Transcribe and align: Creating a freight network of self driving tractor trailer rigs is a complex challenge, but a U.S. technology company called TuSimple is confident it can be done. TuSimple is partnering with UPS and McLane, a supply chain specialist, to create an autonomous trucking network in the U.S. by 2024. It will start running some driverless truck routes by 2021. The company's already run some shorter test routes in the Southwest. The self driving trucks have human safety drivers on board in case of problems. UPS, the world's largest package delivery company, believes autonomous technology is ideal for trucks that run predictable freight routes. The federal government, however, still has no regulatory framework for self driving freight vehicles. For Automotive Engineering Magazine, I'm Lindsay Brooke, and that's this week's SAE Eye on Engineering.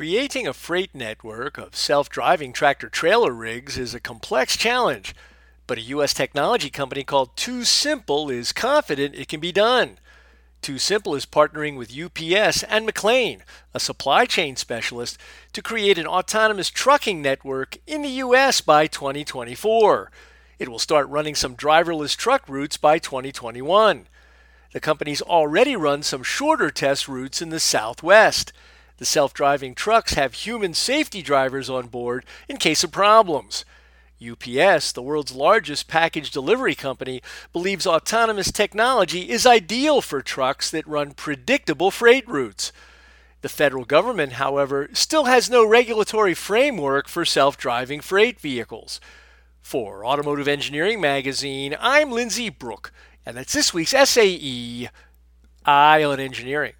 Creating 0.00 0.46
a 0.46 0.54
freight 0.54 0.94
network 0.94 1.58
of 1.58 1.76
self 1.76 2.08
driving 2.08 2.54
tractor 2.54 2.88
trailer 2.88 3.32
rigs 3.32 3.76
is 3.76 3.92
a 3.92 4.00
complex 4.00 4.56
challenge, 4.56 5.14
but 5.66 5.76
a 5.76 5.82
U.S. 5.92 6.14
technology 6.14 6.70
company 6.70 7.04
called 7.04 7.36
TuSimple 7.36 8.32
is 8.32 8.54
confident 8.54 9.14
it 9.14 9.28
can 9.28 9.40
be 9.40 9.52
done. 9.52 9.98
TuSimple 10.62 11.18
is 11.18 11.26
partnering 11.26 11.76
with 11.76 11.92
UPS 11.92 12.62
and 12.62 12.88
McLane, 12.88 13.42
a 13.74 13.78
supply 13.78 14.24
chain 14.24 14.56
specialist, 14.56 15.18
to 15.52 15.60
create 15.60 15.98
an 15.98 16.06
autonomous 16.06 16.70
trucking 16.70 17.20
network 17.20 17.76
in 17.86 18.00
the 18.00 18.08
U.S. 18.24 18.62
by 18.62 18.86
2024. 18.86 20.10
It 20.58 20.70
will 20.70 20.78
start 20.78 21.10
running 21.10 21.34
some 21.34 21.56
driverless 21.56 22.16
truck 22.16 22.48
routes 22.48 22.78
by 22.78 22.98
2021. 22.98 24.06
The 24.72 24.80
company's 24.80 25.20
already 25.20 25.76
run 25.76 26.02
some 26.02 26.22
shorter 26.22 26.70
test 26.70 27.06
routes 27.06 27.42
in 27.42 27.50
the 27.50 27.60
Southwest. 27.60 28.54
The 29.00 29.06
self 29.06 29.32
driving 29.32 29.74
trucks 29.74 30.12
have 30.12 30.34
human 30.34 30.74
safety 30.74 31.22
drivers 31.22 31.70
on 31.70 31.86
board 31.86 32.26
in 32.50 32.58
case 32.58 32.84
of 32.84 32.92
problems. 32.92 33.64
UPS, 34.20 34.92
the 34.92 35.00
world's 35.00 35.32
largest 35.32 35.88
package 35.88 36.30
delivery 36.30 36.74
company, 36.74 37.22
believes 37.50 37.86
autonomous 37.86 38.52
technology 38.52 39.30
is 39.30 39.46
ideal 39.46 40.02
for 40.02 40.20
trucks 40.20 40.70
that 40.70 40.86
run 40.86 41.12
predictable 41.12 41.90
freight 41.90 42.28
routes. 42.28 42.72
The 43.40 43.48
federal 43.48 43.86
government, 43.86 44.34
however, 44.34 44.90
still 44.92 45.24
has 45.24 45.48
no 45.48 45.66
regulatory 45.66 46.34
framework 46.34 47.08
for 47.08 47.24
self 47.24 47.56
driving 47.56 48.02
freight 48.02 48.38
vehicles. 48.38 49.00
For 49.62 50.04
Automotive 50.04 50.46
Engineering 50.46 51.00
Magazine, 51.00 51.74
I'm 51.80 52.10
Lindsay 52.10 52.50
Brooke, 52.50 52.92
and 53.24 53.34
that's 53.34 53.54
this 53.54 53.72
week's 53.72 53.92
SAE 53.92 54.90
Eye 55.64 56.04
on 56.04 56.20
Engineering. 56.20 56.74